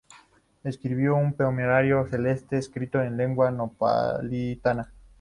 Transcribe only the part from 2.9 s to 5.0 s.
en lengua napolitana.